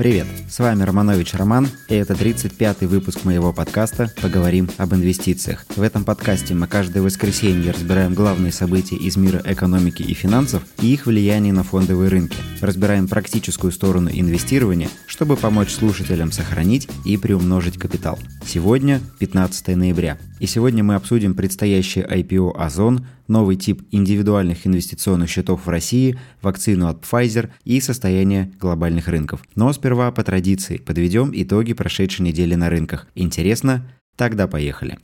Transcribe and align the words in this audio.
Привет, 0.00 0.26
с 0.48 0.58
вами 0.58 0.82
Романович 0.82 1.34
Роман, 1.34 1.68
и 1.88 1.94
это 1.94 2.14
35-й 2.14 2.86
выпуск 2.86 3.26
моего 3.26 3.52
подкаста 3.52 4.10
«Поговорим 4.22 4.70
об 4.78 4.94
инвестициях». 4.94 5.66
В 5.76 5.82
этом 5.82 6.04
подкасте 6.04 6.54
мы 6.54 6.68
каждое 6.68 7.02
воскресенье 7.02 7.70
разбираем 7.70 8.14
главные 8.14 8.50
события 8.50 8.96
из 8.96 9.18
мира 9.18 9.42
экономики 9.44 10.00
и 10.02 10.14
финансов 10.14 10.62
и 10.80 10.90
их 10.90 11.04
влияние 11.04 11.52
на 11.52 11.64
фондовые 11.64 12.08
рынки. 12.08 12.38
Разбираем 12.62 13.08
практическую 13.08 13.72
сторону 13.72 14.08
инвестирования, 14.10 14.88
чтобы 15.06 15.36
помочь 15.36 15.70
слушателям 15.70 16.32
сохранить 16.32 16.88
и 17.04 17.18
приумножить 17.18 17.76
капитал. 17.76 18.18
Сегодня 18.42 19.02
15 19.18 19.76
ноября, 19.76 20.16
и 20.38 20.46
сегодня 20.46 20.82
мы 20.82 20.94
обсудим 20.94 21.34
предстоящее 21.34 22.06
IPO 22.06 22.56
Озон, 22.56 23.06
новый 23.30 23.56
тип 23.56 23.82
индивидуальных 23.90 24.66
инвестиционных 24.66 25.30
счетов 25.30 25.64
в 25.64 25.68
России, 25.70 26.18
вакцину 26.42 26.88
от 26.88 27.02
Pfizer 27.02 27.50
и 27.64 27.80
состояние 27.80 28.52
глобальных 28.60 29.08
рынков. 29.08 29.42
Но 29.54 29.72
сперва 29.72 30.12
по 30.12 30.22
традиции 30.22 30.76
подведем 30.76 31.30
итоги 31.32 31.72
прошедшей 31.72 32.26
недели 32.26 32.54
на 32.54 32.68
рынках. 32.68 33.06
Интересно? 33.14 33.90
Тогда 34.16 34.46
поехали. 34.46 34.98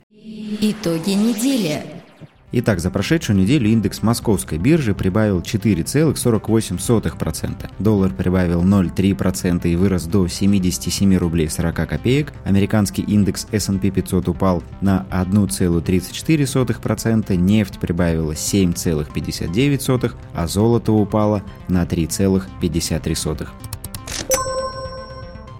Итоги 0.61 1.11
недели. 1.11 1.96
Итак, 2.53 2.79
за 2.79 2.89
прошедшую 2.89 3.37
неделю 3.37 3.67
индекс 3.67 4.01
московской 4.01 4.57
биржи 4.57 4.95
прибавил 4.95 5.41
4,48%. 5.41 7.69
Доллар 7.79 8.13
прибавил 8.13 8.63
0,3% 8.63 9.67
и 9.67 9.75
вырос 9.75 10.05
до 10.05 10.29
77 10.29 11.17
рублей 11.17 11.49
40 11.49 11.89
копеек. 11.89 12.31
Американский 12.45 13.01
индекс 13.01 13.47
S&P 13.51 13.91
500 13.91 14.29
упал 14.29 14.63
на 14.79 15.05
1,34%, 15.11 17.35
нефть 17.35 17.79
прибавила 17.79 18.31
7,59%, 18.31 20.13
а 20.33 20.47
золото 20.47 20.93
упало 20.93 21.43
на 21.67 21.85
3,53%. 21.85 23.45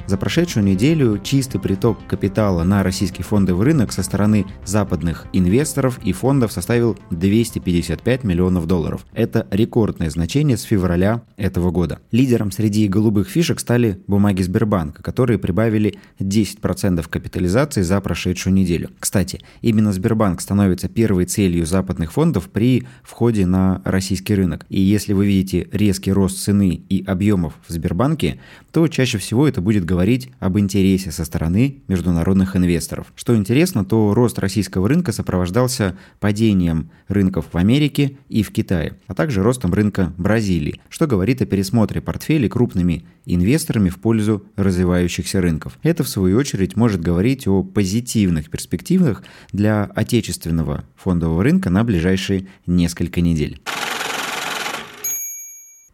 За 0.07 0.15
прошедшую 0.15 0.63
неделю 0.63 1.19
чистый 1.21 1.59
приток 1.59 1.97
капитала 2.07 2.63
на 2.63 2.81
российский 2.81 3.23
фондовый 3.23 3.65
рынок 3.65 3.91
со 3.91 4.03
стороны 4.03 4.45
западных 4.63 5.25
инвесторов 5.33 5.99
и 6.01 6.13
фондов 6.13 6.53
составил 6.53 6.97
255 7.11 8.23
миллионов 8.23 8.67
долларов. 8.67 9.05
Это 9.11 9.45
рекордное 9.51 10.09
значение 10.09 10.55
с 10.55 10.61
февраля 10.61 11.23
этого 11.35 11.71
года. 11.71 11.99
Лидером 12.11 12.51
среди 12.51 12.87
голубых 12.87 13.27
фишек 13.27 13.59
стали 13.59 14.01
бумаги 14.07 14.43
Сбербанка, 14.43 15.03
которые 15.03 15.39
прибавили 15.39 15.99
10% 16.19 17.05
капитализации 17.09 17.81
за 17.81 17.99
прошедшую 17.99 18.53
неделю. 18.53 18.91
Кстати, 19.01 19.41
именно 19.61 19.91
Сбербанк 19.91 20.39
становится 20.39 20.87
первой 20.87 21.25
целью 21.25 21.65
западных 21.65 22.13
фондов 22.13 22.47
при 22.49 22.87
входе 23.03 23.45
на 23.45 23.81
российский 23.83 24.35
рынок. 24.35 24.65
И 24.69 24.79
если 24.79 25.11
вы 25.11 25.27
видите 25.27 25.67
резкий 25.73 26.13
рост 26.13 26.37
цены 26.37 26.81
и 26.87 27.03
объемов 27.05 27.55
в 27.67 27.73
Сбербанке, 27.73 28.39
то 28.71 28.87
чаще 28.87 29.17
всего 29.17 29.45
это 29.45 29.59
будет 29.59 29.83
говорить 29.83 29.96
говорить 29.97 30.29
об 30.39 30.59
интересе 30.59 31.11
со 31.11 31.25
стороны 31.25 31.81
международных 31.87 32.55
инвесторов. 32.55 33.11
Что 33.15 33.35
интересно, 33.35 33.83
то 33.83 34.13
рост 34.13 34.37
российского 34.37 34.87
рынка 34.87 35.11
сопровождался 35.11 35.97
падением 36.19 36.91
рынков 37.07 37.47
в 37.51 37.57
Америке 37.57 38.15
и 38.29 38.43
в 38.43 38.51
Китае, 38.51 38.93
а 39.07 39.15
также 39.15 39.41
ростом 39.41 39.73
рынка 39.73 40.13
Бразилии, 40.15 40.79
что 40.89 41.07
говорит 41.07 41.41
о 41.41 41.47
пересмотре 41.47 41.99
портфелей 41.99 42.47
крупными 42.47 43.05
инвесторами 43.25 43.89
в 43.89 43.97
пользу 43.97 44.45
развивающихся 44.55 45.41
рынков. 45.41 45.79
Это, 45.81 46.03
в 46.03 46.09
свою 46.09 46.37
очередь, 46.37 46.75
может 46.75 47.01
говорить 47.01 47.47
о 47.47 47.63
позитивных 47.63 48.51
перспективах 48.51 49.23
для 49.51 49.85
отечественного 49.95 50.83
фондового 50.95 51.41
рынка 51.41 51.71
на 51.71 51.83
ближайшие 51.83 52.45
несколько 52.67 53.21
недель. 53.21 53.59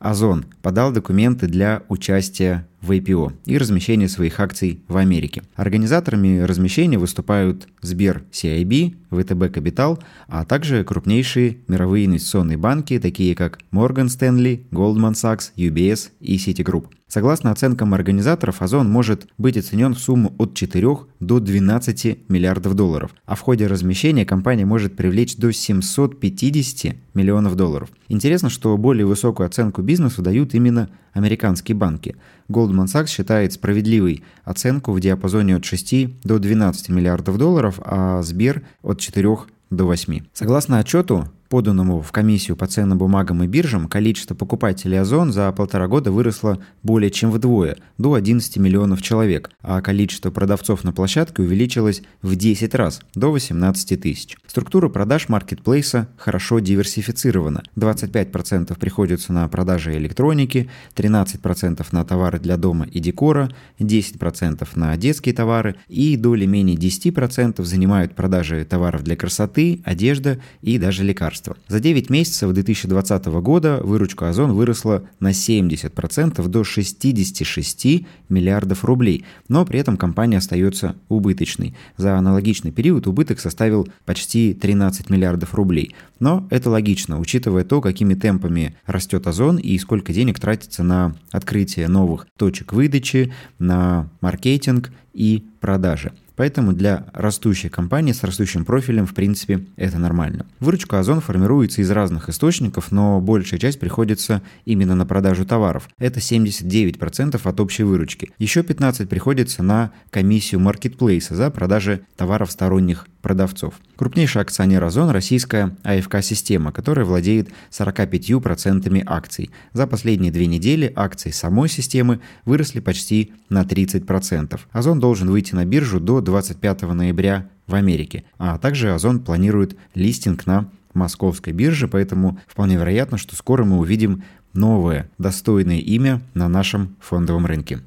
Озон 0.04 0.44
подал 0.62 0.92
документы 0.92 1.48
для 1.48 1.84
участия 1.88 2.68
в 2.84 2.92
IPO 2.92 3.34
и 3.46 3.58
размещения 3.58 4.08
своих 4.08 4.40
акций 4.40 4.84
в 4.88 4.98
Америке. 4.98 5.42
Организаторами 5.56 6.42
размещения 6.42 7.00
выступают 7.00 7.68
Сбер 7.82 8.24
CIB, 8.32 8.96
ВТБ 9.10 9.54
Капитал, 9.54 10.00
а 10.28 10.46
также 10.46 10.84
крупнейшие 10.84 11.58
мировые 11.68 12.06
инвестиционные 12.06 12.58
банки, 12.58 13.00
такие 13.00 13.36
как 13.36 13.60
Morgan 13.72 14.08
Stanley, 14.08 14.66
Goldman 14.72 15.14
Sachs, 15.14 15.52
UBS 15.56 16.10
и 16.20 16.36
Citigroup. 16.36 16.88
Согласно 17.08 17.52
оценкам 17.52 17.94
организаторов, 17.94 18.64
Озон 18.64 18.90
может 18.90 19.28
быть 19.38 19.56
оценен 19.56 19.94
в 19.94 20.00
сумму 20.00 20.34
от 20.40 20.56
4 20.56 20.88
до 21.20 21.40
12 21.40 22.28
миллиардов 22.28 22.74
долларов, 22.74 23.12
а 23.26 23.36
в 23.36 23.42
ходе 23.42 23.68
размещения 23.68 24.26
компания 24.26 24.66
может 24.66 24.96
привлечь 24.96 25.38
до 25.38 25.54
750 25.54 26.96
миллионов 27.14 27.56
долларов. 27.56 27.90
Интересно, 28.10 28.50
что 28.50 28.76
более 28.78 29.06
высокую 29.06 29.46
оценку 29.46 29.84
бизнесу 29.84 30.24
дают 30.24 30.56
именно 30.56 30.90
американские 31.14 31.76
банки. 31.76 32.16
Goldman 32.50 32.86
Sachs 32.86 33.08
считает 33.08 33.54
справедливой 33.54 34.24
оценку 34.44 34.92
в 34.92 35.00
диапазоне 35.00 35.56
от 35.56 35.66
6 35.66 36.22
до 36.24 36.40
12 36.40 36.90
миллиардов 36.90 37.38
долларов, 37.38 37.80
а 37.84 38.22
Сбер 38.22 38.64
от 38.82 39.00
4 39.00 39.38
до 39.70 39.86
8. 39.86 40.22
Согласно 40.34 40.80
отчету, 40.80 41.30
поданному 41.54 42.02
в 42.02 42.12
комиссию 42.12 42.58
по 42.58 42.66
ценным 42.66 42.98
бумагам 42.98 43.44
и 43.44 43.48
биржам, 43.48 43.88
количество 43.88 44.34
покупателей 44.34 45.00
Озон 45.00 45.32
за 45.32 45.52
полтора 45.52 45.88
года 45.88 46.12
выросло 46.12 46.58
более 46.82 47.12
чем 47.12 47.30
вдвое, 47.30 47.78
до 48.00 48.16
11 48.16 48.58
миллионов 48.58 49.04
человек, 49.04 49.52
а 49.62 49.80
количество 49.82 50.32
продавцов 50.32 50.84
на 50.84 50.94
площадке 50.94 51.44
увеличилось 51.44 52.02
в 52.24 52.36
10 52.36 52.74
раз, 52.74 53.02
до 53.14 53.32
18 53.32 54.02
тысяч. 54.02 54.36
Структура 54.48 54.90
продаж 54.90 55.30
маркетплейса 55.30 56.10
хорошо 56.18 56.58
диверсифицирована. 56.58 57.62
25% 57.76 58.76
приходится 58.80 59.32
на 59.32 59.48
продажи 59.48 59.96
электроники, 59.96 60.72
13% 60.96 61.86
на 61.92 62.04
товары 62.04 62.40
для 62.40 62.58
дома 62.58 62.88
и 62.88 63.00
декора, 63.00 63.52
10% 63.78 64.68
на 64.74 64.98
детские 64.98 65.36
товары 65.36 65.76
и 65.88 66.18
доли 66.18 66.48
менее 66.48 66.78
10% 66.78 67.64
занимают 67.64 68.16
продажи 68.16 68.66
товаров 68.66 69.04
для 69.04 69.16
красоты, 69.16 69.84
одежда 69.86 70.40
и 70.64 70.80
даже 70.80 71.04
лекарств 71.04 71.43
государства. 71.44 71.58
За 71.68 71.80
9 71.80 72.10
месяцев 72.10 72.52
2020 72.54 73.26
года 73.26 73.80
выручка 73.84 74.30
Озон 74.30 74.54
выросла 74.54 75.04
на 75.20 75.32
70% 75.32 76.48
до 76.48 76.64
66 76.64 78.06
миллиардов 78.30 78.86
рублей, 78.86 79.26
но 79.48 79.66
при 79.66 79.80
этом 79.80 79.98
компания 79.98 80.38
остается 80.38 80.96
убыточной. 81.10 81.76
За 81.98 82.18
аналогичный 82.18 82.72
период 82.72 83.08
убыток 83.08 83.40
составил 83.40 83.88
почти 84.06 84.54
13 84.54 85.10
миллиардов 85.10 85.54
рублей. 85.54 85.96
Но 86.20 86.48
это 86.50 86.70
логично, 86.70 87.20
учитывая 87.20 87.64
то, 87.64 87.82
какими 87.82 88.14
темпами 88.14 88.76
растет 88.86 89.28
Озон 89.28 89.58
и 89.58 89.78
сколько 89.78 90.14
денег 90.14 90.40
тратится 90.40 90.84
на 90.84 91.16
открытие 91.32 91.88
новых 91.88 92.28
точек 92.38 92.74
выдачи, 92.74 93.34
на 93.60 94.10
маркетинг 94.22 94.92
и 95.14 95.46
продажи. 95.60 96.12
Поэтому 96.36 96.74
для 96.74 97.06
растущей 97.14 97.70
компании 97.70 98.12
с 98.12 98.24
растущим 98.24 98.66
профилем, 98.66 99.06
в 99.06 99.14
принципе, 99.14 99.66
это 99.76 100.00
нормально. 100.00 100.46
Выручка 100.60 101.00
Озон 101.00 101.22
формируется 101.22 101.82
из 101.82 101.92
разных 101.92 102.30
источников, 102.30 102.92
но 102.92 103.22
большая 103.22 103.60
часть 103.60 103.80
приходится 103.80 104.42
именно 104.66 104.96
на 104.96 105.06
продажу 105.06 105.46
товаров. 105.46 105.90
Это 106.00 106.20
79% 106.20 107.40
от 107.44 107.60
общей 107.60 107.84
выручки. 107.84 108.32
Еще 108.40 108.62
15% 108.62 109.06
приходится 109.08 109.64
на 109.64 109.92
комиссию 110.10 110.62
маркетплейса 110.62 111.36
за 111.36 111.50
продажи 111.52 112.02
товаров 112.16 112.52
сторонних 112.52 113.08
продавцов. 113.24 113.76
Крупнейший 113.96 114.44
акционер 114.44 114.84
Озон– 114.84 115.10
российская 115.12 115.76
АФК-система, 115.84 116.72
которая 116.72 117.06
владеет 117.06 117.50
45% 117.72 119.02
акций. 119.08 119.50
За 119.72 119.88
последние 119.88 120.32
две 120.32 120.46
недели 120.46 120.92
акции 120.96 121.32
самой 121.32 121.70
системы 121.70 122.20
выросли 122.46 122.82
почти 122.82 123.34
на 123.50 123.64
30%. 123.64 124.60
Озон 124.72 125.00
должен 125.00 125.32
выйти 125.32 125.56
на 125.56 125.66
биржу 125.66 126.00
до 126.00 126.22
25 126.22 126.84
ноября 126.84 127.50
в 127.66 127.74
Америке, 127.74 128.26
а 128.38 128.60
также 128.60 128.94
Озон 128.94 129.22
планирует 129.22 129.78
листинг 129.96 130.46
на 130.46 130.70
московской 130.94 131.54
бирже, 131.54 131.88
поэтому 131.88 132.40
вполне 132.48 132.76
вероятно, 132.76 133.18
что 133.18 133.36
скоро 133.36 133.64
мы 133.64 133.80
увидим 133.80 134.24
новое 134.54 135.10
достойное 135.18 135.80
имя 135.80 136.22
на 136.34 136.48
нашем 136.50 136.96
фондовом 137.00 137.46
рынке. 137.46 137.80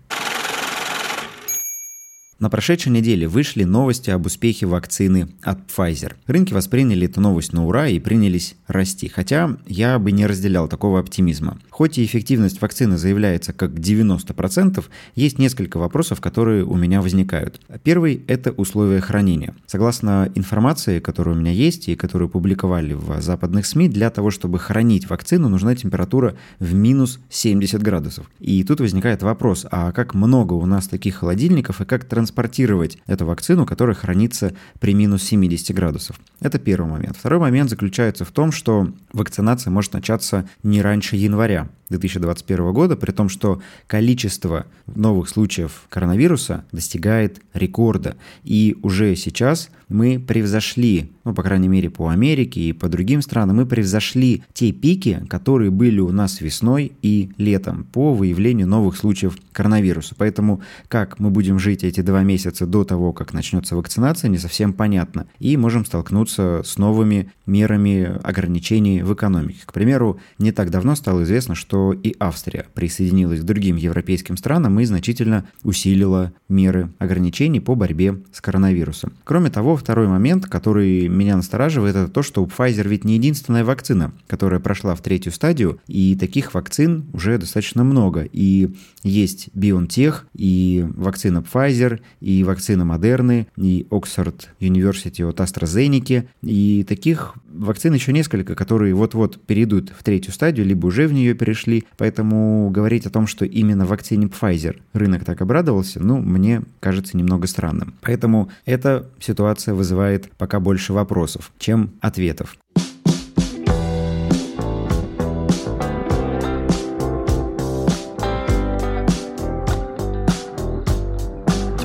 На 2.38 2.50
прошедшей 2.50 2.92
неделе 2.92 3.27
вышли 3.28 3.65
новости 3.65 4.10
об 4.10 4.27
успехе 4.27 4.66
вакцины 4.66 5.28
от 5.41 5.59
Pfizer. 5.71 6.12
Рынки 6.27 6.53
восприняли 6.53 7.06
эту 7.09 7.22
новость 7.22 7.54
на 7.54 7.65
ура 7.65 7.88
и 7.88 7.98
принялись 7.98 8.56
расти, 8.66 9.09
хотя 9.09 9.56
я 9.66 9.98
бы 9.98 10.12
не 10.12 10.27
разделял 10.27 10.68
такого 10.68 11.00
оптимизма. 11.00 11.59
Хоть 11.71 11.97
и 11.97 12.04
эффективность 12.04 12.60
вакцины 12.60 12.98
заявляется 12.98 13.54
как 13.54 13.71
90%, 13.71 14.84
есть 15.15 15.38
несколько 15.38 15.78
вопросов, 15.78 16.21
которые 16.21 16.65
у 16.66 16.77
меня 16.77 17.00
возникают. 17.00 17.59
Первый– 17.83 18.22
это 18.27 18.53
условия 18.53 19.00
хранения. 19.00 19.54
Согласно 19.66 20.30
информации, 20.34 21.00
которая 21.00 21.34
у 21.34 21.39
меня 21.39 21.53
есть 21.53 21.89
и 21.89 21.97
которую 21.97 22.28
публиковали 22.28 22.92
в 22.92 23.18
западных 23.22 23.65
СМИ, 23.65 23.89
для 23.89 24.10
того, 24.10 24.30
чтобы 24.30 24.59
хранить 24.59 25.09
вакцину, 25.09 25.48
нужна 25.48 25.74
температура 25.74 26.36
в 26.59 26.74
минус 26.74 27.18
70 27.30 27.80
градусов. 27.82 28.30
И 28.41 28.62
тут 28.62 28.80
возникает 28.80 29.22
вопрос, 29.22 29.65
а 29.71 29.92
как 29.92 30.12
много 30.12 30.53
у 30.53 30.66
нас 30.66 30.86
таких 30.86 31.15
холодильников 31.15 31.80
и 31.80 31.86
как 31.86 32.04
транспортировать 32.04 32.26
транспортировать 32.27 32.99
эту 33.07 33.25
вакцину, 33.25 33.67
которая 33.67 33.95
хранится 33.95 34.53
при 34.81 34.95
минус 34.95 35.23
70 35.23 35.75
градусов. 35.77 36.19
Это 36.41 36.59
первый 36.59 36.91
момент. 36.91 37.17
Второй 37.17 37.39
момент 37.39 37.71
заключается 37.71 38.25
в 38.25 38.33
том, 38.33 38.51
что 38.51 38.89
вакцинация 39.13 39.71
может 39.71 39.93
начаться 39.93 40.49
не 40.65 40.83
раньше 40.83 41.15
января. 41.15 41.69
2021 41.89 42.73
года, 42.73 42.97
при 42.97 43.13
том, 43.13 43.28
что 43.28 43.63
количество 43.87 44.67
новых 44.87 45.28
случаев 45.28 45.84
коронавируса 45.89 46.65
достигает 46.73 47.41
рекорда. 47.55 48.17
И 48.43 48.77
уже 48.83 49.15
сейчас 49.15 49.71
мы 49.88 50.18
превзошли, 50.18 51.12
ну, 51.24 51.33
по 51.34 51.42
крайней 51.42 51.68
мере, 51.68 51.91
по 51.91 52.09
Америке 52.09 52.60
и 52.60 52.72
по 52.72 52.88
другим 52.88 53.22
странам, 53.22 53.56
мы 53.56 53.66
превзошли 53.66 54.42
те 54.53 54.72
пики, 54.72 55.24
которые 55.28 55.71
были 55.71 56.00
у 56.00 56.10
нас 56.10 56.41
весной 56.41 56.92
и 57.03 57.30
летом 57.38 57.84
по 57.84 58.15
выявлению 58.15 58.66
новых 58.66 58.97
случаев 58.97 59.36
коронавируса. 59.53 60.15
Поэтому 60.18 60.60
как 60.88 61.18
мы 61.18 61.30
будем 61.30 61.59
жить 61.59 61.84
эти 61.84 62.00
два 62.00 62.22
месяца 62.22 62.66
до 62.66 62.84
того, 62.84 63.12
как 63.12 63.33
начнется 63.33 63.77
вакцинация, 63.77 64.28
не 64.28 64.38
совсем 64.38 64.72
понятно. 64.72 65.27
И 65.38 65.56
можем 65.56 65.84
столкнуться 65.84 66.62
с 66.65 66.78
новыми 66.78 67.30
мерами 67.47 68.18
ограничений 68.22 69.03
в 69.03 69.15
экономике. 69.15 69.60
К 69.65 69.72
примеру, 69.72 70.18
не 70.39 70.53
так 70.53 70.71
давно 70.71 70.97
стало 70.97 71.22
известно, 71.22 71.54
что 71.54 71.92
и 71.92 72.15
Австрия 72.18 72.66
присоединилась 72.74 73.41
к 73.41 73.44
другим 73.44 73.77
европейским 73.77 74.36
странам 74.36 74.80
и 74.80 74.84
значительно 74.84 75.47
усилила 75.62 76.32
меры 76.48 76.91
ограничений 76.98 77.60
по 77.60 77.74
борьбе 77.74 78.21
с 78.32 78.41
коронавирусом. 78.41 79.12
Кроме 79.24 79.50
того, 79.50 79.76
второй 79.77 80.09
момент, 80.09 80.47
который 80.47 81.09
меня 81.09 81.37
настораживает, 81.37 81.97
это 81.97 82.11
то, 82.11 82.23
что 82.23 82.45
Pfizer 82.45 82.87
ведь 82.89 83.05
не 83.05 83.15
единственная 83.15 83.65
вакцина, 83.65 84.13
которая 84.27 84.61
прошла 84.61 84.95
в 84.95 85.01
третью 85.01 85.33
стадию, 85.33 85.81
и 85.87 86.17
таких 86.17 86.55
вакцин 86.55 87.07
уже 87.13 87.39
достаточно 87.39 87.84
много. 87.84 88.28
И 88.33 88.75
есть 89.03 89.49
BioNTech, 89.55 90.15
и 90.34 90.87
вакцина 90.97 91.45
Pfizer, 91.53 92.01
и 92.21 92.45
вакцина 92.45 92.83
Moderna, 92.83 93.47
и 93.57 93.87
Oxford 93.91 94.47
University 94.61 95.28
от 95.28 95.41
AstraZeneca, 95.41 96.27
и 96.43 96.84
таких 96.89 97.34
вакцин 97.58 97.94
еще 97.94 98.12
несколько, 98.12 98.54
которые 98.54 98.94
вот-вот 98.94 99.41
перейдут 99.42 99.92
в 99.97 100.03
третью 100.03 100.32
стадию, 100.32 100.66
либо 100.66 100.86
уже 100.86 101.06
в 101.06 101.12
нее 101.12 101.34
перешли, 101.34 101.84
поэтому 101.97 102.70
говорить 102.70 103.06
о 103.06 103.10
том, 103.10 103.26
что 103.26 103.44
именно 103.44 103.86
вакцине 103.86 104.26
Pfizer 104.26 104.76
рынок 104.92 105.24
так 105.24 105.41
обрадовался, 105.41 106.00
ну, 106.00 106.18
мне 106.18 106.62
кажется 106.80 107.16
немного 107.16 107.47
странным. 107.47 107.94
Поэтому 108.00 108.50
эта 108.64 109.06
ситуация 109.20 109.74
вызывает 109.74 110.30
пока 110.32 110.60
больше 110.60 110.92
вопросов, 110.92 111.53
чем 111.58 111.91
ответов. 112.00 112.56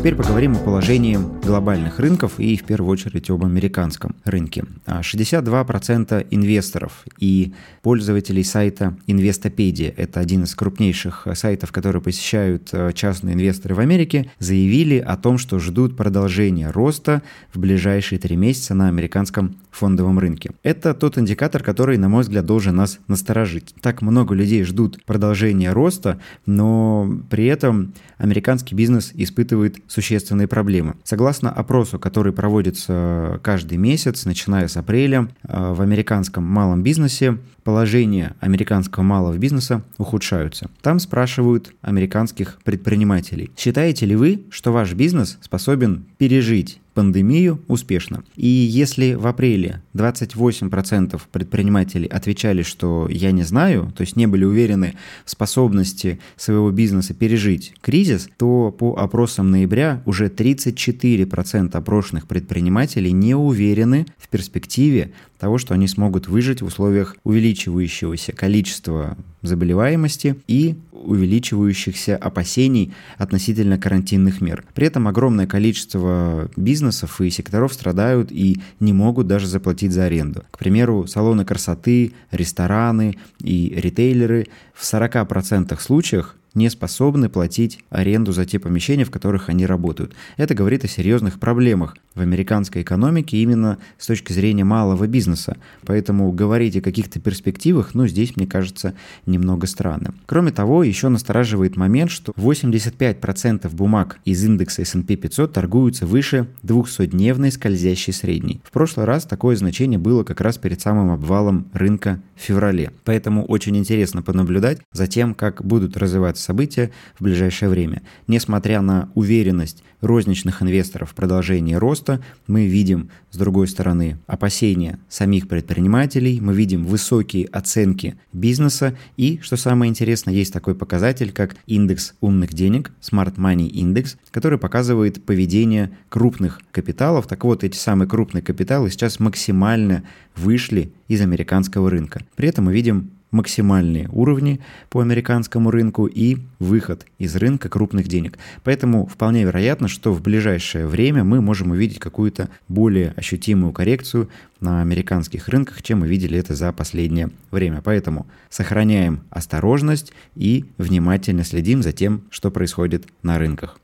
Теперь 0.02 0.16
поговорим 0.16 0.56
о 0.56 0.58
положении 0.58 1.20
глобальных 1.44 2.00
рынков 2.00 2.40
и 2.40 2.58
в 2.58 2.64
первую 2.64 2.92
очередь 2.92 3.30
об 3.30 3.46
американском 3.46 4.16
рынке. 4.26 4.64
62% 4.88 6.12
а, 6.12 6.26
инвесторов 6.32 7.06
и 7.20 7.54
пользователей 7.84 8.44
сайта 8.44 8.98
Инвестопедия, 9.06 9.94
это 9.96 10.20
один 10.20 10.46
из 10.46 10.56
крупнейших 10.56 11.28
сайтов, 11.36 11.72
которые 11.72 12.02
посещают 12.02 12.70
а, 12.74 12.92
частные 12.94 13.36
инвесторы 13.36 13.76
в 13.76 13.80
Америке, 13.80 14.32
заявили 14.40 14.98
о 14.98 15.18
том, 15.18 15.38
что 15.38 15.60
ждут 15.60 15.96
продолжения 15.96 16.72
роста 16.72 17.22
в 17.54 17.60
ближайшие 17.60 18.18
три 18.18 18.36
месяца 18.36 18.74
на 18.74 18.88
американском 18.88 19.56
фондовом 19.70 20.18
рынке. 20.18 20.50
Это 20.64 20.96
тот 20.96 21.20
индикатор, 21.20 21.62
который, 21.62 21.98
на 21.98 22.10
мой 22.10 22.24
взгляд, 22.24 22.46
должен 22.48 22.76
нас 22.76 22.98
насторожить. 23.08 23.76
Так 23.82 24.02
много 24.02 24.34
людей 24.34 24.64
ждут 24.64 25.04
продолжения 25.06 25.72
роста, 25.72 26.20
но 26.48 27.20
при 27.30 27.46
этом 27.46 27.94
американский 28.18 28.76
бизнес 28.76 29.12
испытывает 29.14 29.78
существенные 29.92 30.48
проблемы. 30.48 30.96
Согласно 31.04 31.52
опросу, 31.52 32.00
который 32.00 32.32
проводится 32.32 33.40
каждый 33.44 33.78
месяц, 33.78 34.24
начиная 34.24 34.70
с 34.70 34.78
апреля, 34.78 35.28
э, 35.44 35.74
в 35.74 35.82
американском 35.82 36.46
малом 36.46 36.82
бизнесе 36.82 37.38
положение 37.64 38.34
американского 38.40 39.04
малого 39.04 39.38
бизнеса 39.38 39.84
ухудшаются. 39.98 40.70
Там 40.82 41.00
спрашивают 41.00 41.74
американских 41.82 42.60
предпринимателей, 42.64 43.52
считаете 43.58 44.06
ли 44.06 44.16
вы, 44.16 44.44
что 44.50 44.72
ваш 44.72 44.94
бизнес 44.94 45.38
способен 45.42 46.06
пережить 46.18 46.80
пандемию 46.94 47.62
успешно. 47.68 48.24
И 48.36 48.48
если 48.48 49.14
в 49.14 49.28
апреле 49.28 49.82
28% 49.94 51.20
предпринимателей 51.32 52.08
отвечали, 52.08 52.64
что 52.64 53.08
я 53.10 53.32
не 53.32 53.44
знаю, 53.44 53.92
то 53.96 54.02
есть 54.02 54.16
не 54.16 54.28
были 54.28 54.44
уверены 54.44 54.96
в 55.26 55.32
способности 55.32 56.20
своего 56.36 56.72
бизнеса 56.72 57.14
пережить 57.14 57.74
кризис, 57.82 58.30
то 58.38 58.72
по 58.78 58.96
опросам 58.98 59.52
ноября 59.52 60.02
уже 60.06 60.28
34% 60.28 61.76
опрошенных 61.76 62.28
предпринимателей 62.28 63.12
не 63.12 63.36
уверены 63.36 64.06
в 64.18 64.28
перспективе 64.30 65.14
того, 65.40 65.58
что 65.58 65.74
они 65.74 65.88
смогут 65.88 66.28
выжить 66.28 66.62
в 66.62 66.66
условиях 66.66 67.18
увеличивающегося 67.24 68.32
количества 68.32 69.18
заболеваемости 69.42 70.36
и 70.48 70.76
увеличивающихся 70.92 72.16
опасений 72.16 72.94
относительно 73.18 73.80
карантинных 73.80 74.40
мер. 74.40 74.64
При 74.76 74.88
этом 74.88 75.08
огромное 75.08 75.48
количество 75.48 76.52
бизнесов 76.56 76.81
и 77.28 77.30
секторов 77.30 77.74
страдают 77.74 78.32
и 78.32 78.60
не 78.80 78.94
могут 78.94 79.28
даже 79.28 79.48
заплатить 79.48 79.92
за 79.92 80.06
аренду. 80.06 80.44
К 80.52 80.58
примеру, 80.58 81.08
салоны 81.08 81.46
красоты, 81.46 82.14
рестораны 82.32 83.18
и 83.40 83.74
ритейлеры 83.76 84.48
в 84.74 84.84
40% 84.84 85.80
случаях 85.80 86.36
не 86.54 86.70
способны 86.70 87.30
платить 87.30 87.80
аренду 87.90 88.32
за 88.32 88.46
те 88.46 88.60
помещения, 88.60 89.06
в 89.06 89.12
которых 89.12 89.50
они 89.50 89.66
работают. 89.66 90.14
Это 90.38 90.54
говорит 90.54 90.84
о 90.84 90.88
серьезных 90.88 91.40
проблемах 91.40 91.96
в 92.16 92.20
американской 92.20 92.82
экономике 92.82 93.38
именно 93.38 93.78
с 93.98 94.08
точки 94.08 94.34
зрения 94.34 94.64
малого 94.64 95.08
бизнеса. 95.08 95.58
Поэтому 95.86 96.32
говорить 96.32 96.76
о 96.76 96.82
каких-то 96.82 97.20
перспективах, 97.20 97.94
ну, 97.94 98.08
здесь, 98.08 98.36
мне 98.36 98.48
кажется, 98.48 98.94
немного 99.26 99.66
странно. 99.68 100.14
Кроме 100.26 100.52
того, 100.52 100.84
еще 100.84 101.08
настораживает 101.08 101.78
момент, 101.78 102.12
что 102.12 102.34
85% 102.34 103.74
бумаг 103.74 104.20
из 104.26 104.44
индекса 104.44 104.82
S&P 104.82 105.16
500 105.16 105.54
торгуются 105.54 106.06
выше 106.06 106.48
200-дневной 106.64 107.52
скользящей 107.52 108.14
средней. 108.14 108.62
В 108.66 108.72
прошлый 108.72 109.06
раз 109.06 109.24
такое 109.26 109.56
значение 109.56 110.00
было 110.00 110.24
как 110.24 110.42
раз 110.42 110.58
перед 110.58 110.82
самым 110.82 111.12
обвалом 111.12 111.68
рынка 111.74 112.22
в 112.36 112.42
феврале. 112.42 112.92
Поэтому 113.06 113.46
очень 113.46 113.78
интересно 113.78 114.22
понаблюдать 114.22 114.80
за 114.92 115.08
тем, 115.08 115.34
как 115.34 115.64
будут 115.64 115.96
развиваться 115.96 116.41
события 116.42 116.92
в 117.18 117.24
ближайшее 117.24 117.70
время. 117.70 118.02
Несмотря 118.28 118.82
на 118.82 119.10
уверенность 119.16 119.84
розничных 120.02 120.62
инвесторов 120.62 121.12
в 121.12 121.16
продолжении 121.16 121.76
роста, 121.76 122.22
мы 122.48 122.66
видим, 122.68 123.10
с 123.30 123.38
другой 123.38 123.68
стороны, 123.68 124.18
опасения 124.28 125.00
самих 125.08 125.48
предпринимателей, 125.48 126.42
мы 126.42 126.54
видим 126.54 126.86
высокие 126.86 127.46
оценки 127.46 128.16
бизнеса 128.34 128.98
и, 129.16 129.40
что 129.42 129.58
самое 129.58 129.90
интересное, 129.90 130.34
есть 130.34 130.52
такой 130.52 130.76
показатель, 130.76 131.32
как 131.32 131.56
индекс 131.68 132.16
умных 132.20 132.54
денег, 132.54 132.92
Smart 133.02 133.36
Money 133.36 133.70
Index, 133.72 134.18
который 134.32 134.58
показывает 134.58 135.24
поведение 135.24 135.92
крупных 136.10 136.62
капиталов. 136.72 137.28
Так 137.28 137.44
вот, 137.44 137.64
эти 137.64 137.78
самые 137.78 138.10
крупные 138.10 138.42
капиталы 138.42 138.90
сейчас 138.90 139.20
максимально 139.20 140.04
вышли 140.36 140.92
из 141.08 141.22
американского 141.22 141.90
рынка. 141.90 142.24
При 142.36 142.50
этом 142.50 142.66
мы 142.66 142.74
видим 142.74 143.12
максимальные 143.32 144.10
уровни 144.12 144.60
по 144.90 145.02
американскому 145.02 145.72
рынку 145.72 146.06
и 146.06 146.38
выход 146.60 147.06
из 147.18 147.36
рынка 147.36 147.70
крупных 147.70 148.08
денег. 148.08 148.38
Поэтому 148.64 149.06
вполне 149.06 149.44
вероятно, 149.44 149.88
что 149.88 150.14
в 150.14 150.22
ближайшее 150.22 150.86
время 150.86 151.24
мы 151.24 151.42
можем 151.42 151.72
увидеть 151.72 152.00
какую-то 152.00 152.50
более 152.68 153.14
ощутимую 153.16 153.74
коррекцию 153.74 154.30
на 154.60 154.82
американских 154.82 155.48
рынках, 155.48 155.82
чем 155.82 156.02
мы 156.02 156.08
видели 156.08 156.38
это 156.38 156.54
за 156.56 156.72
последнее 156.72 157.32
время. 157.50 157.82
Поэтому 157.84 158.28
сохраняем 158.50 159.22
осторожность 159.30 160.14
и 160.36 160.66
внимательно 160.78 161.44
следим 161.44 161.82
за 161.82 161.94
тем, 161.94 162.22
что 162.30 162.52
происходит 162.52 163.08
на 163.24 163.40
рынках. 163.40 163.80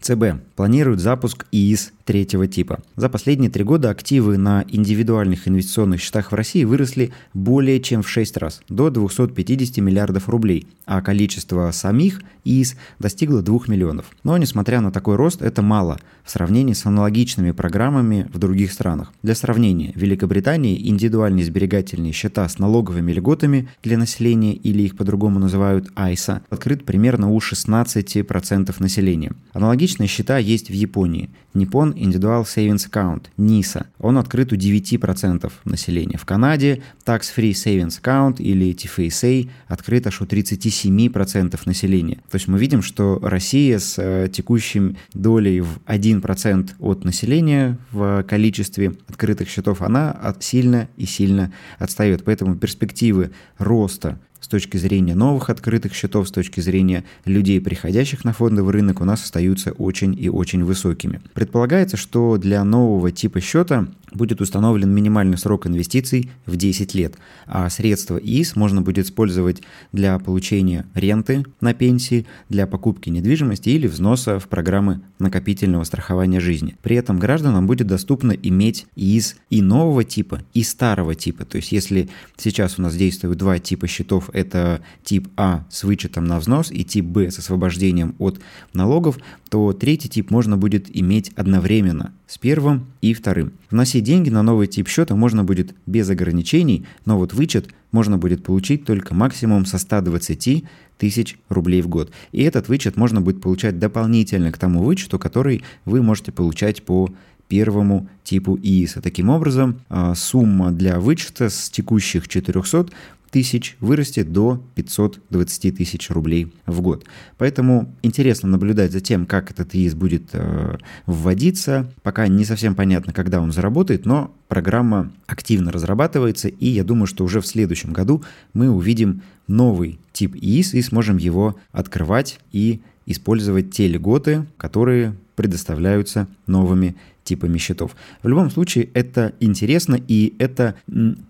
ЦБ 0.00 0.40
планирует 0.56 1.00
запуск 1.00 1.46
ИИС 1.52 1.92
третьего 2.04 2.48
типа. 2.48 2.80
За 2.96 3.08
последние 3.08 3.50
три 3.50 3.62
года 3.62 3.90
активы 3.90 4.36
на 4.36 4.64
индивидуальных 4.68 5.46
инвестиционных 5.46 6.00
счетах 6.00 6.32
в 6.32 6.34
России 6.34 6.64
выросли 6.64 7.12
более 7.34 7.80
чем 7.80 8.02
в 8.02 8.08
6 8.08 8.36
раз, 8.38 8.62
до 8.68 8.90
250 8.90 9.76
миллиардов 9.78 10.28
рублей, 10.28 10.66
а 10.86 11.02
количество 11.02 11.70
самих 11.70 12.20
ИИС 12.44 12.76
достигло 12.98 13.42
2 13.42 13.60
миллионов. 13.68 14.06
Но, 14.24 14.36
несмотря 14.38 14.80
на 14.80 14.90
такой 14.90 15.14
рост, 15.16 15.40
это 15.40 15.62
мало 15.62 16.00
в 16.24 16.30
сравнении 16.30 16.72
с 16.72 16.84
аналогичными 16.86 17.52
программами 17.52 18.28
в 18.32 18.38
других 18.38 18.72
странах. 18.72 19.12
Для 19.22 19.34
сравнения, 19.34 19.92
в 19.94 19.98
Великобритании 19.98 20.88
индивидуальные 20.88 21.44
сберегательные 21.44 22.12
счета 22.12 22.48
с 22.48 22.58
налоговыми 22.58 23.12
льготами 23.12 23.68
для 23.82 23.98
населения, 23.98 24.54
или 24.54 24.82
их 24.82 24.96
по-другому 24.96 25.38
называют 25.38 25.90
АИСа, 25.94 26.42
открыт 26.50 26.84
примерно 26.84 27.30
у 27.30 27.38
16% 27.38 28.74
населения. 28.80 29.32
Аналогично 29.52 29.89
Аналогичные 29.90 30.08
счета 30.08 30.38
есть 30.38 30.70
в 30.70 30.72
Японии. 30.72 31.30
Nippon 31.52 31.94
Individual 31.94 32.44
Savings 32.44 32.88
Account, 32.88 33.24
NISA. 33.36 33.86
Он 33.98 34.18
открыт 34.18 34.52
у 34.52 34.56
9% 34.56 35.52
населения. 35.64 36.16
В 36.16 36.24
Канаде 36.24 36.82
Tax 37.04 37.22
Free 37.36 37.50
Savings 37.50 38.00
Account 38.00 38.36
или 38.38 38.72
TFSA 38.72 39.50
открыт 39.66 40.06
аж 40.06 40.20
у 40.20 40.26
37% 40.26 41.60
населения. 41.64 42.18
То 42.30 42.36
есть 42.36 42.46
мы 42.46 42.58
видим, 42.60 42.82
что 42.82 43.18
Россия 43.20 43.80
с 43.80 43.96
э, 43.98 44.28
текущим 44.32 44.96
долей 45.12 45.60
в 45.60 45.78
1% 45.86 46.70
от 46.78 47.04
населения 47.04 47.76
в 47.90 48.22
количестве 48.22 48.94
открытых 49.08 49.48
счетов, 49.48 49.82
она 49.82 50.36
сильно 50.38 50.88
и 50.96 51.04
сильно 51.04 51.52
отстает. 51.80 52.22
Поэтому 52.24 52.54
перспективы 52.54 53.32
роста 53.58 54.20
с 54.40 54.48
точки 54.48 54.76
зрения 54.76 55.14
новых 55.14 55.50
открытых 55.50 55.94
счетов, 55.94 56.28
с 56.28 56.30
точки 56.30 56.60
зрения 56.60 57.04
людей, 57.24 57.60
приходящих 57.60 58.24
на 58.24 58.32
фондовый 58.32 58.72
рынок, 58.72 59.00
у 59.00 59.04
нас 59.04 59.22
остаются 59.22 59.72
очень 59.72 60.16
и 60.18 60.28
очень 60.28 60.64
высокими. 60.64 61.20
Предполагается, 61.34 61.96
что 61.96 62.36
для 62.36 62.64
нового 62.64 63.10
типа 63.10 63.40
счета 63.40 63.88
будет 64.12 64.40
установлен 64.40 64.90
минимальный 64.90 65.38
срок 65.38 65.66
инвестиций 65.66 66.30
в 66.46 66.56
10 66.56 66.94
лет, 66.94 67.16
а 67.46 67.68
средства 67.70 68.18
ИИС 68.18 68.56
можно 68.56 68.82
будет 68.82 69.06
использовать 69.06 69.62
для 69.92 70.18
получения 70.18 70.86
ренты 70.94 71.44
на 71.60 71.74
пенсии, 71.74 72.26
для 72.48 72.66
покупки 72.66 73.08
недвижимости 73.10 73.68
или 73.68 73.86
взноса 73.86 74.38
в 74.38 74.48
программы 74.48 75.00
накопительного 75.18 75.84
страхования 75.84 76.40
жизни. 76.40 76.76
При 76.82 76.96
этом 76.96 77.18
гражданам 77.18 77.66
будет 77.66 77.86
доступно 77.86 78.32
иметь 78.32 78.86
ИИС 78.96 79.36
и 79.50 79.62
нового 79.62 80.04
типа, 80.04 80.42
и 80.54 80.62
старого 80.62 81.14
типа. 81.14 81.44
То 81.44 81.56
есть 81.56 81.72
если 81.72 82.08
сейчас 82.36 82.78
у 82.78 82.82
нас 82.82 82.96
действуют 82.96 83.38
два 83.38 83.58
типа 83.58 83.86
счетов, 83.86 84.29
это 84.32 84.80
тип 85.02 85.28
А 85.36 85.64
с 85.70 85.84
вычетом 85.84 86.24
на 86.24 86.38
взнос 86.38 86.70
и 86.70 86.84
тип 86.84 87.04
Б 87.04 87.30
с 87.30 87.38
освобождением 87.38 88.14
от 88.18 88.40
налогов, 88.72 89.18
то 89.48 89.72
третий 89.72 90.08
тип 90.08 90.30
можно 90.30 90.56
будет 90.56 90.94
иметь 90.94 91.32
одновременно 91.36 92.12
с 92.26 92.38
первым 92.38 92.86
и 93.00 93.14
вторым. 93.14 93.52
Вносить 93.70 94.04
деньги 94.04 94.30
на 94.30 94.42
новый 94.42 94.66
тип 94.66 94.88
счета 94.88 95.14
можно 95.16 95.44
будет 95.44 95.74
без 95.86 96.08
ограничений, 96.08 96.86
но 97.04 97.18
вот 97.18 97.32
вычет 97.32 97.68
можно 97.92 98.18
будет 98.18 98.44
получить 98.44 98.84
только 98.84 99.14
максимум 99.14 99.66
со 99.66 99.78
120 99.78 100.64
тысяч 100.98 101.38
рублей 101.48 101.82
в 101.82 101.88
год. 101.88 102.12
И 102.30 102.42
этот 102.42 102.68
вычет 102.68 102.96
можно 102.96 103.20
будет 103.20 103.40
получать 103.40 103.78
дополнительно 103.78 104.52
к 104.52 104.58
тому 104.58 104.82
вычету, 104.82 105.18
который 105.18 105.62
вы 105.84 106.02
можете 106.02 106.30
получать 106.30 106.82
по 106.82 107.10
первому 107.48 108.08
типу 108.22 108.56
ИИСа. 108.56 109.02
Таким 109.02 109.28
образом, 109.28 109.80
а, 109.88 110.14
сумма 110.14 110.70
для 110.70 111.00
вычета 111.00 111.50
с 111.50 111.68
текущих 111.68 112.28
400 112.28 112.88
тысяч 113.30 113.76
вырастет 113.80 114.32
до 114.32 114.62
520 114.74 115.76
тысяч 115.76 116.10
рублей 116.10 116.52
в 116.66 116.80
год. 116.80 117.04
Поэтому 117.38 117.94
интересно 118.02 118.48
наблюдать 118.48 118.92
за 118.92 119.00
тем, 119.00 119.26
как 119.26 119.50
этот 119.50 119.74
ИИС 119.74 119.94
будет 119.94 120.30
э, 120.32 120.78
вводиться. 121.06 121.90
Пока 122.02 122.26
не 122.28 122.44
совсем 122.44 122.74
понятно, 122.74 123.12
когда 123.12 123.40
он 123.40 123.52
заработает, 123.52 124.04
но 124.04 124.34
программа 124.48 125.12
активно 125.26 125.70
разрабатывается, 125.70 126.48
и 126.48 126.68
я 126.68 126.84
думаю, 126.84 127.06
что 127.06 127.24
уже 127.24 127.40
в 127.40 127.46
следующем 127.46 127.92
году 127.92 128.22
мы 128.52 128.70
увидим 128.70 129.22
новый 129.46 129.98
тип 130.12 130.36
ИИС 130.36 130.74
и 130.74 130.82
сможем 130.82 131.16
его 131.16 131.56
открывать 131.72 132.40
и 132.52 132.80
использовать 133.06 133.72
те 133.72 133.88
льготы, 133.88 134.46
которые 134.56 135.16
предоставляются 135.34 136.28
новыми 136.46 136.96
типами 137.30 137.58
счетов. 137.58 137.94
В 138.24 138.28
любом 138.28 138.50
случае 138.50 138.88
это 138.92 139.34
интересно 139.38 139.96
и 140.08 140.34
это 140.40 140.74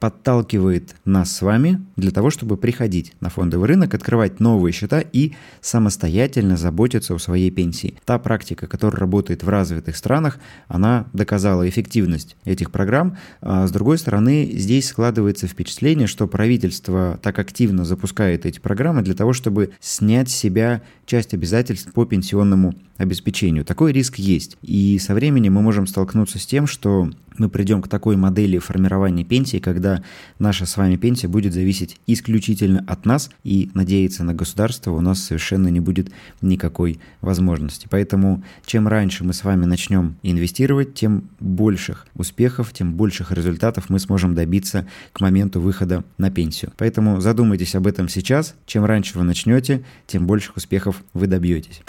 подталкивает 0.00 0.94
нас 1.04 1.30
с 1.30 1.42
вами 1.42 1.82
для 1.96 2.10
того, 2.10 2.30
чтобы 2.30 2.56
приходить 2.56 3.12
на 3.20 3.28
фондовый 3.28 3.68
рынок, 3.68 3.92
открывать 3.92 4.40
новые 4.40 4.72
счета 4.72 5.00
и 5.00 5.32
самостоятельно 5.60 6.56
заботиться 6.56 7.14
о 7.14 7.18
своей 7.18 7.50
пенсии. 7.50 7.98
Та 8.06 8.18
практика, 8.18 8.66
которая 8.66 9.00
работает 9.00 9.42
в 9.42 9.48
развитых 9.50 9.94
странах, 9.94 10.38
она 10.68 11.06
доказала 11.12 11.68
эффективность 11.68 12.34
этих 12.46 12.70
программ. 12.70 13.18
А 13.42 13.66
с 13.66 13.70
другой 13.70 13.98
стороны, 13.98 14.50
здесь 14.54 14.88
складывается 14.88 15.46
впечатление, 15.46 16.06
что 16.06 16.26
правительство 16.26 17.20
так 17.22 17.38
активно 17.38 17.84
запускает 17.84 18.46
эти 18.46 18.58
программы 18.58 19.02
для 19.02 19.14
того, 19.14 19.34
чтобы 19.34 19.72
снять 19.80 20.30
с 20.30 20.34
себя 20.34 20.80
часть 21.04 21.34
обязательств 21.34 21.92
по 21.92 22.06
пенсионному 22.06 22.74
обеспечению. 23.00 23.64
Такой 23.64 23.92
риск 23.92 24.16
есть. 24.16 24.56
И 24.62 24.98
со 24.98 25.14
временем 25.14 25.54
мы 25.54 25.62
можем 25.62 25.86
столкнуться 25.90 26.38
с 26.38 26.46
тем, 26.46 26.66
что 26.66 27.10
мы 27.40 27.48
придем 27.48 27.80
к 27.80 27.88
такой 27.88 28.16
модели 28.16 28.58
формирования 28.58 29.24
пенсии, 29.24 29.58
когда 29.58 30.02
наша 30.38 30.66
с 30.66 30.76
вами 30.76 30.96
пенсия 30.96 31.26
будет 31.26 31.54
зависеть 31.54 31.98
исключительно 32.06 32.84
от 32.86 33.06
нас, 33.06 33.30
и 33.44 33.70
надеяться 33.74 34.24
на 34.24 34.34
государство 34.34 34.92
у 34.92 35.00
нас 35.00 35.22
совершенно 35.22 35.68
не 35.68 35.80
будет 35.80 36.10
никакой 36.42 37.00
возможности. 37.20 37.86
Поэтому 37.90 38.42
чем 38.66 38.88
раньше 38.88 39.24
мы 39.24 39.32
с 39.32 39.44
вами 39.44 39.64
начнем 39.64 40.16
инвестировать, 40.22 40.94
тем 40.94 41.30
больших 41.40 42.06
успехов, 42.14 42.72
тем 42.72 42.94
больших 42.94 43.32
результатов 43.32 43.88
мы 43.88 43.98
сможем 43.98 44.34
добиться 44.34 44.86
к 45.12 45.20
моменту 45.20 45.60
выхода 45.60 46.04
на 46.18 46.30
пенсию. 46.30 46.72
Поэтому 46.76 47.20
задумайтесь 47.20 47.74
об 47.74 47.86
этом 47.86 48.08
сейчас. 48.08 48.54
Чем 48.66 48.84
раньше 48.84 49.18
вы 49.18 49.24
начнете, 49.24 49.84
тем 50.06 50.26
больших 50.26 50.56
успехов 50.56 51.02
вы 51.14 51.26
добьетесь. 51.26 51.80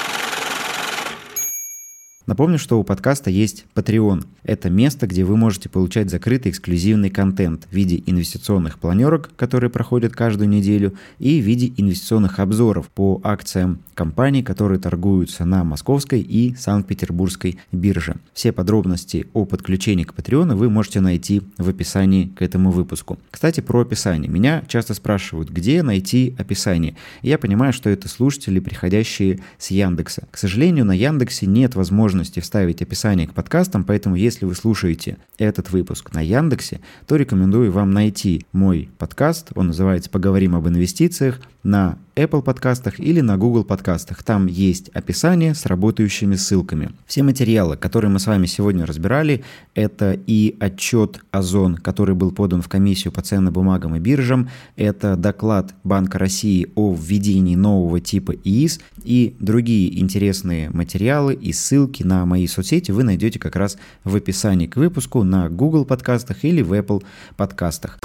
Напомню, 2.27 2.59
что 2.59 2.79
у 2.79 2.83
подкаста 2.83 3.31
есть 3.31 3.65
Patreon. 3.73 4.25
Это 4.43 4.69
место, 4.69 5.07
где 5.07 5.23
вы 5.23 5.37
можете 5.37 5.69
получать 5.69 6.09
закрытый 6.11 6.51
эксклюзивный 6.51 7.09
контент 7.09 7.67
в 7.69 7.73
виде 7.73 8.01
инвестиционных 8.05 8.77
планерок, 8.77 9.31
которые 9.35 9.71
проходят 9.71 10.13
каждую 10.13 10.47
неделю, 10.47 10.93
и 11.17 11.41
в 11.41 11.43
виде 11.43 11.73
инвестиционных 11.77 12.39
обзоров 12.39 12.89
по 12.89 13.19
акциям 13.23 13.79
компаний, 13.95 14.43
которые 14.43 14.79
торгуются 14.79 15.45
на 15.45 15.63
московской 15.63 16.21
и 16.21 16.55
Санкт-Петербургской 16.55 17.59
бирже. 17.71 18.17
Все 18.33 18.51
подробности 18.51 19.27
о 19.33 19.45
подключении 19.45 20.03
к 20.03 20.13
Patreon 20.13 20.55
вы 20.55 20.69
можете 20.69 21.01
найти 21.01 21.41
в 21.57 21.69
описании 21.69 22.27
к 22.27 22.43
этому 22.43 22.71
выпуску. 22.71 23.17
Кстати, 23.31 23.61
про 23.61 23.81
описание. 23.81 24.29
Меня 24.29 24.63
часто 24.67 24.93
спрашивают, 24.93 25.49
где 25.49 25.81
найти 25.81 26.35
описание. 26.37 26.95
я 27.23 27.39
понимаю, 27.39 27.73
что 27.73 27.89
это 27.89 28.07
слушатели, 28.07 28.59
приходящие 28.59 29.39
с 29.57 29.71
Яндекса. 29.71 30.27
К 30.29 30.37
сожалению, 30.37 30.85
на 30.85 30.93
Яндексе 30.93 31.47
нет 31.47 31.75
возможности 31.75 32.10
возможности 32.11 32.41
вставить 32.41 32.81
описание 32.81 33.25
к 33.25 33.33
подкастам, 33.33 33.85
поэтому 33.85 34.15
если 34.15 34.43
вы 34.43 34.53
слушаете 34.53 35.17
этот 35.37 35.71
выпуск 35.71 36.13
на 36.13 36.19
Яндексе, 36.19 36.81
то 37.07 37.15
рекомендую 37.15 37.71
вам 37.71 37.91
найти 37.91 38.45
мой 38.51 38.89
подкаст, 38.97 39.51
он 39.55 39.67
называется 39.67 40.09
«Поговорим 40.09 40.55
об 40.55 40.67
инвестициях», 40.67 41.39
на 41.63 41.97
Apple 42.15 42.41
подкастах 42.41 42.99
или 42.99 43.21
на 43.21 43.37
Google 43.37 43.63
подкастах. 43.63 44.23
Там 44.23 44.47
есть 44.47 44.89
описание 44.89 45.55
с 45.55 45.65
работающими 45.65 46.35
ссылками. 46.35 46.91
Все 47.05 47.23
материалы, 47.23 47.77
которые 47.77 48.11
мы 48.11 48.19
с 48.19 48.27
вами 48.27 48.45
сегодня 48.45 48.85
разбирали, 48.85 49.43
это 49.75 50.19
и 50.27 50.57
отчет 50.59 51.21
Озон, 51.31 51.75
который 51.75 52.15
был 52.15 52.31
подан 52.31 52.61
в 52.61 52.69
комиссию 52.69 53.13
по 53.13 53.21
ценным 53.21 53.53
бумагам 53.53 53.95
и 53.95 53.99
биржам, 53.99 54.49
это 54.75 55.15
доклад 55.15 55.73
Банка 55.83 56.19
России 56.19 56.67
о 56.75 56.93
введении 56.93 57.55
нового 57.55 57.99
типа 57.99 58.33
ИИС 58.43 58.81
и 59.03 59.35
другие 59.39 59.99
интересные 59.99 60.69
материалы 60.69 61.33
и 61.33 61.53
ссылки 61.53 62.03
на 62.03 62.25
мои 62.25 62.47
соцсети 62.47 62.91
вы 62.91 63.03
найдете 63.03 63.39
как 63.39 63.55
раз 63.55 63.77
в 64.03 64.15
описании 64.15 64.67
к 64.67 64.75
выпуску 64.75 65.23
на 65.23 65.49
Google 65.49 65.85
подкастах 65.85 66.43
или 66.43 66.61
в 66.61 66.73
Apple 66.73 67.03
подкастах. 67.37 67.99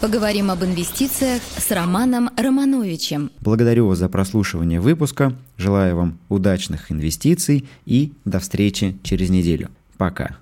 Поговорим 0.00 0.50
об 0.50 0.64
инвестициях 0.64 1.42
с 1.58 1.70
Романом 1.70 2.30
Романовичем. 2.34 3.30
Благодарю 3.50 3.88
вас 3.88 3.98
за 3.98 4.08
прослушивание 4.08 4.80
выпуска. 4.80 5.32
Желаю 5.56 5.96
вам 5.96 6.18
удачных 6.28 6.92
инвестиций 6.92 7.68
и 7.84 8.12
до 8.24 8.38
встречи 8.38 8.96
через 9.02 9.28
неделю. 9.28 9.70
Пока. 9.96 10.36